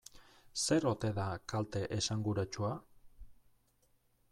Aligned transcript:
Zer 0.61 0.87
ote 0.91 1.11
da 1.17 1.25
kalte 1.53 1.83
esanguratsua? 1.99 2.73